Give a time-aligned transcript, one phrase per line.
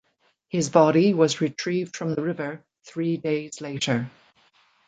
[0.47, 4.09] His body was retrieved from the river three days later.